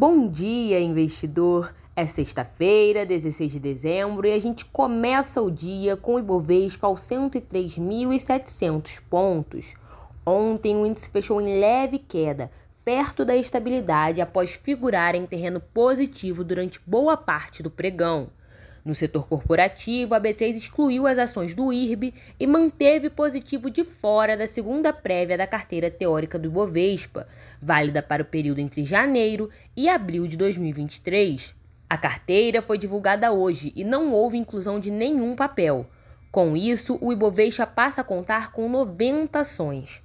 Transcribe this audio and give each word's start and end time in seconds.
Bom 0.00 0.28
dia, 0.28 0.78
investidor! 0.78 1.74
É 1.96 2.06
sexta-feira, 2.06 3.04
16 3.04 3.50
de 3.50 3.58
dezembro, 3.58 4.28
e 4.28 4.32
a 4.32 4.38
gente 4.38 4.64
começa 4.64 5.42
o 5.42 5.50
dia 5.50 5.96
com 5.96 6.14
o 6.14 6.20
Ibovespa 6.20 6.86
aos 6.86 7.00
103.700 7.00 9.02
pontos. 9.10 9.74
Ontem 10.24 10.76
o 10.76 10.86
índice 10.86 11.10
fechou 11.10 11.40
em 11.40 11.58
leve 11.58 11.98
queda, 11.98 12.48
perto 12.84 13.24
da 13.24 13.34
estabilidade 13.34 14.20
após 14.20 14.54
figurar 14.54 15.16
em 15.16 15.26
terreno 15.26 15.58
positivo 15.58 16.44
durante 16.44 16.80
boa 16.86 17.16
parte 17.16 17.60
do 17.60 17.68
pregão. 17.68 18.30
No 18.84 18.94
setor 18.94 19.28
corporativo, 19.28 20.14
a 20.14 20.20
B3 20.20 20.56
excluiu 20.56 21.06
as 21.06 21.18
ações 21.18 21.54
do 21.54 21.72
IRB 21.72 22.14
e 22.38 22.46
manteve 22.46 23.10
positivo 23.10 23.70
de 23.70 23.84
fora 23.84 24.36
da 24.36 24.46
segunda 24.46 24.92
prévia 24.92 25.36
da 25.36 25.46
carteira 25.46 25.90
teórica 25.90 26.38
do 26.38 26.48
Ibovespa, 26.48 27.26
válida 27.60 28.02
para 28.02 28.22
o 28.22 28.26
período 28.26 28.60
entre 28.60 28.84
janeiro 28.84 29.50
e 29.76 29.88
abril 29.88 30.26
de 30.26 30.36
2023. 30.36 31.54
A 31.90 31.96
carteira 31.96 32.60
foi 32.60 32.76
divulgada 32.78 33.32
hoje 33.32 33.72
e 33.74 33.82
não 33.82 34.12
houve 34.12 34.36
inclusão 34.36 34.78
de 34.78 34.90
nenhum 34.90 35.34
papel. 35.34 35.86
Com 36.30 36.56
isso, 36.56 36.98
o 37.00 37.12
Ibovespa 37.12 37.66
passa 37.66 38.02
a 38.02 38.04
contar 38.04 38.52
com 38.52 38.68
90 38.68 39.38
ações. 39.38 40.02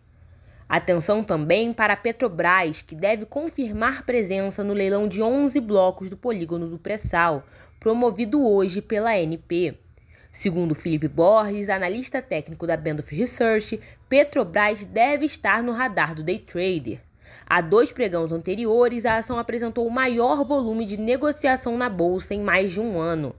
Atenção 0.74 1.24
também 1.24 1.72
para 1.72 1.94
a 1.94 1.96
Petrobras, 1.96 2.82
que 2.82 2.96
deve 2.96 3.28
confirmar 3.28 4.04
presença 4.08 4.64
no 4.64 4.74
leilão 4.74 5.08
de 5.08 5.22
11 5.22 5.60
blocos 5.60 6.10
do 6.10 6.18
polígono 6.18 6.68
do 6.68 6.80
Pré-Sal, 6.80 7.44
promovido 7.80 8.44
hoje 8.44 8.82
pela 8.82 9.12
ANP. 9.12 9.78
Segundo 10.32 10.74
Felipe 10.74 11.08
Borges, 11.08 11.70
analista 11.70 12.24
técnico 12.24 12.66
da 12.66 12.76
Band 12.76 13.04
Research, 13.08 13.80
Petrobras 14.10 14.84
deve 14.84 15.26
estar 15.26 15.62
no 15.62 15.74
radar 15.74 16.16
do 16.16 16.24
day 16.24 16.40
trader. 16.40 17.00
Há 17.46 17.62
dois 17.62 17.92
pregões 17.92 18.32
anteriores, 18.32 19.06
a 19.06 19.18
ação 19.18 19.38
apresentou 19.38 19.86
o 19.86 19.92
maior 19.92 20.44
volume 20.44 20.88
de 20.88 20.98
negociação 20.98 21.78
na 21.78 21.88
bolsa 21.88 22.34
em 22.34 22.42
mais 22.42 22.72
de 22.72 22.82
um 22.82 23.00
ano. 23.00 23.36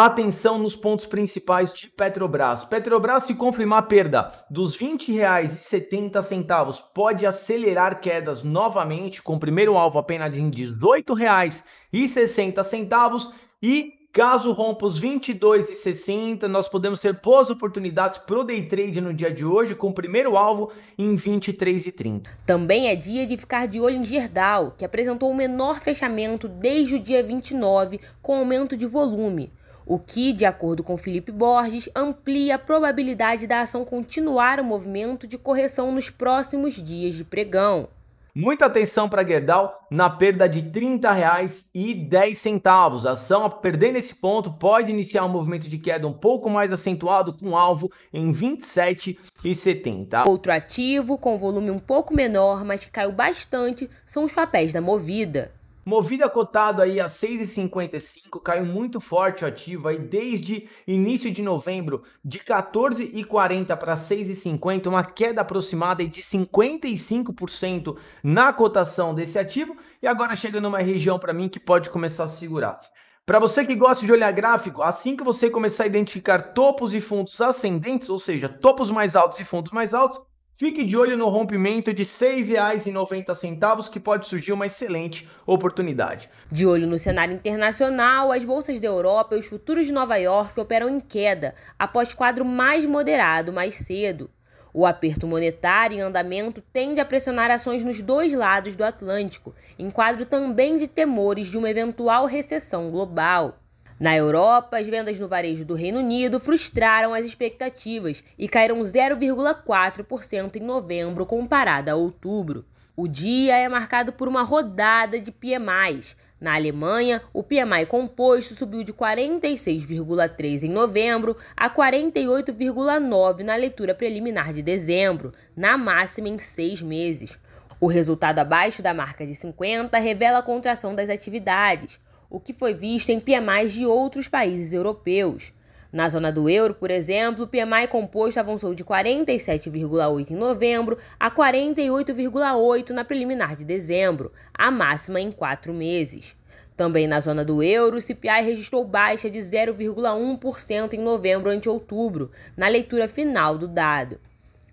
Atenção 0.00 0.60
nos 0.60 0.76
pontos 0.76 1.06
principais 1.06 1.72
de 1.72 1.88
Petrobras. 1.88 2.64
Petrobras, 2.64 3.24
se 3.24 3.34
confirmar 3.34 3.80
a 3.80 3.82
perda 3.82 4.30
dos 4.48 4.76
R$ 4.76 4.90
20,70, 4.90 6.80
pode 6.94 7.26
acelerar 7.26 8.00
quedas 8.00 8.44
novamente, 8.44 9.20
com 9.20 9.34
o 9.34 9.40
primeiro 9.40 9.76
alvo 9.76 9.98
apenas 9.98 10.38
em 10.38 10.44
R$ 10.44 10.52
18,60 10.52 13.32
e 13.60 13.98
Caso 14.10 14.52
rompa 14.52 14.86
os 14.86 14.98
22,60, 14.98 16.44
nós 16.44 16.68
podemos 16.68 16.98
ter 16.98 17.20
boas 17.20 17.50
oportunidades 17.50 18.16
pro 18.18 18.42
day 18.42 18.66
trade 18.66 19.02
no 19.02 19.12
dia 19.12 19.30
de 19.30 19.44
hoje, 19.44 19.74
com 19.74 19.90
o 19.90 19.94
primeiro 19.94 20.36
alvo 20.36 20.72
em 20.96 21.14
23,30. 21.14 22.26
Também 22.46 22.88
é 22.88 22.96
dia 22.96 23.26
de 23.26 23.36
ficar 23.36 23.68
de 23.68 23.80
olho 23.80 23.96
em 23.96 24.02
Gerdau, 24.02 24.72
que 24.76 24.84
apresentou 24.84 25.30
o 25.30 25.36
menor 25.36 25.78
fechamento 25.78 26.48
desde 26.48 26.94
o 26.94 27.00
dia 27.00 27.22
29, 27.22 28.00
com 28.22 28.36
aumento 28.36 28.76
de 28.76 28.86
volume 28.86 29.52
o 29.88 29.98
que, 29.98 30.32
de 30.34 30.44
acordo 30.44 30.84
com 30.84 30.98
Felipe 30.98 31.32
Borges, 31.32 31.88
amplia 31.96 32.56
a 32.56 32.58
probabilidade 32.58 33.46
da 33.46 33.62
ação 33.62 33.86
continuar 33.86 34.60
o 34.60 34.64
movimento 34.64 35.26
de 35.26 35.38
correção 35.38 35.90
nos 35.90 36.10
próximos 36.10 36.74
dias 36.74 37.14
de 37.14 37.24
pregão. 37.24 37.88
Muita 38.34 38.66
atenção 38.66 39.08
para 39.08 39.26
Gerdau 39.26 39.86
na 39.90 40.10
perda 40.10 40.46
de 40.46 40.60
R$ 40.60 40.70
30,10. 40.70 43.06
A 43.06 43.12
ação, 43.12 43.48
perdendo 43.50 43.96
esse 43.96 44.14
ponto, 44.14 44.52
pode 44.52 44.92
iniciar 44.92 45.24
um 45.24 45.30
movimento 45.30 45.66
de 45.68 45.78
queda 45.78 46.06
um 46.06 46.12
pouco 46.12 46.50
mais 46.50 46.70
acentuado, 46.70 47.32
com 47.32 47.56
alvo 47.56 47.90
em 48.12 48.30
R$ 48.30 48.56
27,70. 48.56 50.26
Outro 50.26 50.52
ativo, 50.52 51.16
com 51.16 51.38
volume 51.38 51.70
um 51.70 51.78
pouco 51.78 52.12
menor, 52.14 52.62
mas 52.62 52.84
que 52.84 52.90
caiu 52.90 53.10
bastante, 53.10 53.88
são 54.04 54.24
os 54.24 54.34
papéis 54.34 54.70
da 54.72 54.82
Movida. 54.82 55.50
Movida 55.88 56.28
cotado 56.28 56.82
aí 56.82 57.00
a 57.00 57.06
6,55, 57.06 58.42
caiu 58.42 58.66
muito 58.66 59.00
forte 59.00 59.42
o 59.42 59.48
ativo 59.48 59.88
aí 59.88 59.98
desde 59.98 60.68
início 60.86 61.30
de 61.30 61.40
novembro, 61.40 62.02
de 62.22 62.40
14,40 62.40 63.74
para 63.74 63.94
6,50, 63.94 64.86
uma 64.86 65.02
queda 65.02 65.40
aproximada 65.40 66.06
de 66.06 66.20
55% 66.20 67.96
na 68.22 68.52
cotação 68.52 69.14
desse 69.14 69.38
ativo 69.38 69.78
e 70.02 70.06
agora 70.06 70.36
chega 70.36 70.60
numa 70.60 70.80
região 70.80 71.18
para 71.18 71.32
mim 71.32 71.48
que 71.48 71.58
pode 71.58 71.88
começar 71.88 72.24
a 72.24 72.28
segurar. 72.28 72.78
Para 73.24 73.40
você 73.40 73.64
que 73.64 73.74
gosta 73.74 74.04
de 74.04 74.12
olhar 74.12 74.30
gráfico, 74.30 74.82
assim 74.82 75.16
que 75.16 75.24
você 75.24 75.48
começar 75.48 75.84
a 75.84 75.86
identificar 75.86 76.52
topos 76.52 76.92
e 76.92 77.00
fundos 77.00 77.40
ascendentes, 77.40 78.10
ou 78.10 78.18
seja, 78.18 78.46
topos 78.46 78.90
mais 78.90 79.16
altos 79.16 79.40
e 79.40 79.44
fundos 79.44 79.72
mais 79.72 79.94
altos, 79.94 80.20
Fique 80.58 80.82
de 80.82 80.96
olho 80.96 81.16
no 81.16 81.28
rompimento 81.28 81.94
de 81.94 82.02
R$ 82.02 82.08
6,90 82.08 83.88
que 83.88 84.00
pode 84.00 84.26
surgir 84.26 84.50
uma 84.50 84.66
excelente 84.66 85.28
oportunidade. 85.46 86.28
De 86.50 86.66
olho 86.66 86.84
no 86.84 86.98
cenário 86.98 87.32
internacional, 87.32 88.32
as 88.32 88.44
bolsas 88.44 88.80
da 88.80 88.88
Europa 88.88 89.36
e 89.36 89.38
os 89.38 89.46
futuros 89.46 89.86
de 89.86 89.92
Nova 89.92 90.16
York 90.16 90.58
operam 90.58 90.88
em 90.88 90.98
queda 90.98 91.54
após 91.78 92.12
quadro 92.12 92.44
mais 92.44 92.84
moderado 92.84 93.52
mais 93.52 93.76
cedo. 93.76 94.28
O 94.74 94.84
aperto 94.84 95.28
monetário 95.28 95.96
em 95.96 96.00
andamento 96.00 96.60
tende 96.72 96.98
a 96.98 97.04
pressionar 97.04 97.52
ações 97.52 97.84
nos 97.84 98.02
dois 98.02 98.32
lados 98.32 98.74
do 98.74 98.82
Atlântico, 98.82 99.54
em 99.78 99.88
quadro 99.88 100.26
também 100.26 100.76
de 100.76 100.88
temores 100.88 101.46
de 101.46 101.56
uma 101.56 101.70
eventual 101.70 102.26
recessão 102.26 102.90
global. 102.90 103.60
Na 103.98 104.16
Europa, 104.16 104.78
as 104.78 104.86
vendas 104.86 105.18
no 105.18 105.26
varejo 105.26 105.64
do 105.64 105.74
Reino 105.74 105.98
Unido 105.98 106.38
frustraram 106.38 107.12
as 107.12 107.26
expectativas 107.26 108.22
e 108.38 108.48
caíram 108.48 108.80
0,4% 108.80 110.54
em 110.54 110.60
novembro 110.60 111.26
comparado 111.26 111.90
a 111.90 111.96
outubro. 111.96 112.64
O 112.96 113.08
dia 113.08 113.56
é 113.56 113.68
marcado 113.68 114.12
por 114.12 114.28
uma 114.28 114.44
rodada 114.44 115.20
de 115.20 115.32
PMIs. 115.32 116.16
Na 116.40 116.54
Alemanha, 116.54 117.20
o 117.32 117.42
PMI 117.42 117.86
composto 117.88 118.54
subiu 118.54 118.84
de 118.84 118.92
46,3 118.92 120.62
em 120.62 120.70
novembro 120.70 121.36
a 121.56 121.68
48,9 121.68 123.40
na 123.42 123.56
leitura 123.56 123.96
preliminar 123.96 124.52
de 124.52 124.62
dezembro, 124.62 125.32
na 125.56 125.76
máxima 125.76 126.28
em 126.28 126.38
seis 126.38 126.80
meses. 126.80 127.36
O 127.80 127.88
resultado 127.88 128.38
abaixo 128.38 128.80
da 128.80 128.94
marca 128.94 129.26
de 129.26 129.34
50 129.34 129.98
revela 129.98 130.38
a 130.38 130.42
contração 130.42 130.94
das 130.94 131.10
atividades 131.10 131.98
o 132.30 132.38
que 132.38 132.52
foi 132.52 132.74
visto 132.74 133.10
em 133.10 133.18
PMIs 133.18 133.72
de 133.72 133.86
outros 133.86 134.28
países 134.28 134.72
europeus. 134.72 135.52
Na 135.90 136.06
zona 136.08 136.30
do 136.30 136.50
euro, 136.50 136.74
por 136.74 136.90
exemplo, 136.90 137.44
o 137.44 137.48
PMI 137.48 137.88
composto 137.88 138.38
avançou 138.38 138.74
de 138.74 138.84
47,8 138.84 140.30
em 140.30 140.36
novembro 140.36 140.98
a 141.18 141.30
48,8 141.30 142.90
na 142.90 143.04
preliminar 143.04 143.56
de 143.56 143.64
dezembro, 143.64 144.30
a 144.52 144.70
máxima 144.70 145.18
em 145.18 145.32
quatro 145.32 145.72
meses. 145.72 146.36
Também 146.76 147.06
na 147.06 147.20
zona 147.20 147.44
do 147.44 147.62
euro, 147.62 147.96
o 147.96 148.00
CPI 148.00 148.42
registrou 148.42 148.84
baixa 148.84 149.30
de 149.30 149.38
0,1% 149.38 150.92
em 150.92 151.00
novembro 151.00 151.50
ante 151.50 151.68
outubro, 151.68 152.30
na 152.54 152.68
leitura 152.68 153.08
final 153.08 153.56
do 153.56 153.66
dado. 153.66 154.20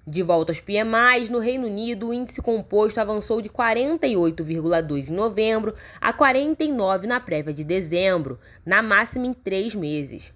De 0.07 0.21
volta 0.21 0.51
aos 0.51 0.59
PMIs, 0.59 1.29
no 1.29 1.39
Reino 1.39 1.65
Unido, 1.65 2.09
o 2.09 2.13
índice 2.13 2.39
composto 2.39 2.99
avançou 3.01 3.41
de 3.41 3.49
48,2 3.49 5.09
em 5.09 5.11
novembro 5.11 5.73
a 5.99 6.13
49 6.13 7.07
na 7.07 7.19
prévia 7.19 7.51
de 7.51 7.63
dezembro, 7.63 8.39
na 8.63 8.83
máxima 8.83 9.25
em 9.25 9.33
três 9.33 9.73
meses. 9.73 10.31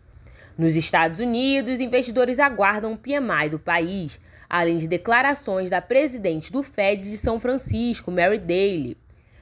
Nos 0.57 0.75
Estados 0.75 1.19
Unidos, 1.19 1.79
investidores 1.79 2.39
aguardam 2.39 2.93
o 2.93 2.97
PMI 2.97 3.51
do 3.51 3.59
país, 3.59 4.19
além 4.49 4.77
de 4.77 4.87
declarações 4.87 5.69
da 5.69 5.79
presidente 5.79 6.51
do 6.51 6.63
Fed 6.63 7.03
de 7.03 7.15
São 7.15 7.39
Francisco, 7.39 8.09
Mary 8.09 8.39
Daly. 8.39 8.97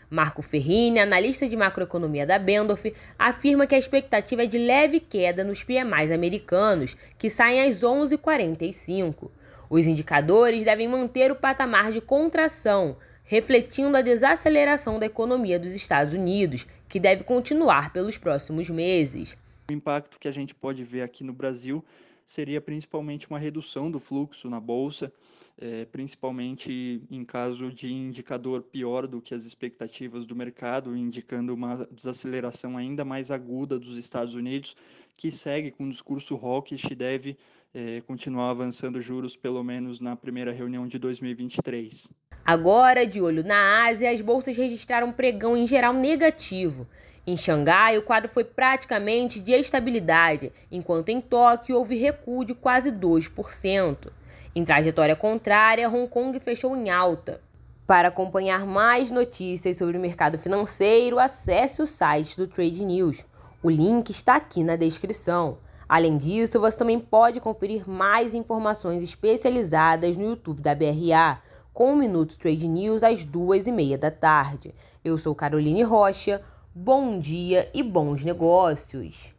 Marco 0.09 0.41
Ferrini, 0.41 0.99
analista 0.99 1.47
de 1.47 1.55
macroeconomia 1.55 2.25
da 2.25 2.37
Bendoff, 2.37 2.93
afirma 3.17 3.65
que 3.65 3.75
a 3.75 3.79
expectativa 3.79 4.43
é 4.43 4.45
de 4.45 4.57
leve 4.57 4.99
queda 4.99 5.45
nos 5.45 5.63
PMIs 5.63 6.11
americanos, 6.11 6.97
que 7.17 7.29
saem 7.29 7.61
às 7.61 7.81
11h45. 7.81 9.29
Os 9.69 9.85
indicadores 9.85 10.63
devem 10.63 10.87
manter 10.87 11.31
o 11.31 11.35
patamar 11.35 11.91
de 11.91 11.99
contração, 11.99 12.97
refletindo 13.23 13.97
a 13.97 14.01
desaceleração 14.01 14.97
da 14.97 15.05
economia 15.05 15.59
dos 15.59 15.73
Estados 15.73 16.13
Unidos, 16.13 16.65
que 16.87 16.99
deve 16.99 17.23
continuar 17.23 17.91
pelos 17.91 18.17
próximos 18.17 18.69
meses. 18.69 19.37
O 19.69 19.73
impacto 19.73 20.17
que 20.17 20.27
a 20.27 20.31
gente 20.31 20.55
pode 20.55 20.83
ver 20.83 21.01
aqui 21.01 21.23
no 21.23 21.33
Brasil 21.33 21.83
seria 22.25 22.61
principalmente 22.61 23.27
uma 23.29 23.39
redução 23.39 23.91
do 23.91 23.99
fluxo 23.99 24.49
na 24.49 24.59
bolsa, 24.59 25.11
é, 25.57 25.85
principalmente 25.85 27.01
em 27.09 27.25
caso 27.25 27.71
de 27.71 27.91
indicador 27.91 28.61
pior 28.61 29.07
do 29.07 29.21
que 29.21 29.33
as 29.33 29.45
expectativas 29.45 30.25
do 30.25 30.35
mercado, 30.35 30.95
indicando 30.95 31.53
uma 31.53 31.87
desaceleração 31.91 32.77
ainda 32.77 33.03
mais 33.03 33.31
aguda 33.31 33.79
dos 33.79 33.97
Estados 33.97 34.35
Unidos, 34.35 34.75
que 35.17 35.31
segue 35.31 35.71
com 35.71 35.85
o 35.85 35.89
discurso 35.89 36.35
hawkish 36.35 36.85
e 36.91 36.95
deve 36.95 37.35
é, 37.73 38.01
continuar 38.01 38.51
avançando 38.51 39.01
juros 39.01 39.35
pelo 39.35 39.63
menos 39.63 39.99
na 39.99 40.15
primeira 40.15 40.51
reunião 40.51 40.87
de 40.87 40.99
2023. 40.99 42.09
Agora, 42.45 43.05
de 43.05 43.19
olho 43.19 43.43
na 43.43 43.87
Ásia, 43.87 44.11
as 44.11 44.21
bolsas 44.21 44.55
registraram 44.55 45.11
pregão 45.11 45.57
em 45.57 45.67
geral 45.67 45.91
negativo. 45.91 46.87
Em 47.25 47.35
Xangai, 47.35 47.97
o 47.97 48.03
quadro 48.03 48.29
foi 48.29 48.45
praticamente 48.45 49.41
de 49.41 49.51
estabilidade, 49.51 50.53
enquanto 50.71 51.09
em 51.09 51.19
Tóquio 51.19 51.75
houve 51.75 51.97
recuo 51.97 52.45
de 52.45 52.55
quase 52.55 52.89
2%. 52.89 54.09
Em 54.55 54.63
trajetória 54.63 55.15
contrária, 55.15 55.89
Hong 55.89 56.07
Kong 56.07 56.39
fechou 56.39 56.75
em 56.77 56.89
alta. 56.89 57.41
Para 57.85 58.07
acompanhar 58.07 58.65
mais 58.65 59.11
notícias 59.11 59.75
sobre 59.77 59.97
o 59.97 60.01
mercado 60.01 60.37
financeiro, 60.37 61.19
acesse 61.19 61.81
o 61.81 61.85
site 61.85 62.37
do 62.37 62.47
Trade 62.47 62.85
News. 62.85 63.25
O 63.63 63.71
link 63.71 64.11
está 64.11 64.35
aqui 64.35 64.63
na 64.63 64.75
descrição. 64.75 65.57
Além 65.89 66.15
disso, 66.15 66.59
você 66.59 66.77
também 66.77 66.99
pode 66.99 67.39
conferir 67.39 67.89
mais 67.89 68.35
informações 68.35 69.01
especializadas 69.01 70.15
no 70.15 70.25
YouTube 70.25 70.61
da 70.61 70.75
BRA, 70.75 71.41
com 71.73 71.93
o 71.93 71.95
Minuto 71.95 72.37
Trade 72.37 72.67
News 72.67 73.03
às 73.03 73.25
duas 73.25 73.65
e 73.65 73.71
meia 73.71 73.97
da 73.97 74.11
tarde. 74.11 74.75
Eu 75.03 75.17
sou 75.17 75.33
Caroline 75.33 75.81
Rocha, 75.81 76.39
bom 76.75 77.17
dia 77.17 77.67
e 77.73 77.81
bons 77.81 78.23
negócios! 78.23 79.36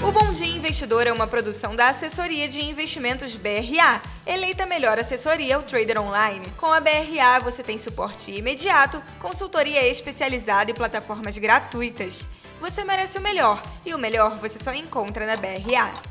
O 0.00 0.12
Bom 0.12 0.32
Dia 0.32 0.46
Investidor 0.46 1.08
é 1.08 1.12
uma 1.12 1.26
produção 1.26 1.74
da 1.74 1.88
Assessoria 1.88 2.48
de 2.48 2.62
Investimentos 2.62 3.34
BRA, 3.34 4.00
eleita 4.24 4.64
melhor 4.64 4.96
assessoria 4.96 5.56
ao 5.56 5.62
trader 5.62 6.00
online. 6.00 6.46
Com 6.56 6.66
a 6.66 6.80
BRA 6.80 7.40
você 7.42 7.64
tem 7.64 7.76
suporte 7.78 8.30
imediato, 8.30 9.02
consultoria 9.18 9.84
especializada 9.88 10.70
e 10.70 10.74
plataformas 10.74 11.36
gratuitas. 11.36 12.28
Você 12.60 12.84
merece 12.84 13.18
o 13.18 13.20
melhor, 13.20 13.60
e 13.84 13.92
o 13.92 13.98
melhor 13.98 14.36
você 14.36 14.62
só 14.62 14.72
encontra 14.72 15.26
na 15.26 15.36
BRA. 15.36 16.07